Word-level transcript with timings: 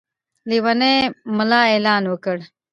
لېونی 0.49 0.95
ملا 1.37 1.61
اعلان 1.71 2.03
وکړ. 2.07 2.37